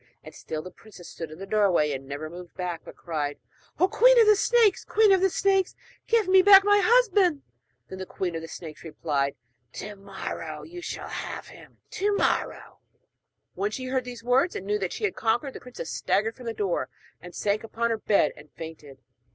[0.23, 3.41] And still the princess stood in the doorway and never moved, but cried again:
[3.79, 5.75] 'Oh, Queen of Snakes, Queen of Snakes,
[6.07, 7.43] give me back my husband!'
[7.87, 9.35] Then the queen of snakes replied:
[9.73, 12.79] 'To morrow you shall have him to morrow!'
[13.53, 16.47] When she heard these words and knew that she had conquered, the princess staggered from
[16.47, 16.89] the door,
[17.21, 18.97] and sank upon her bed and fainted.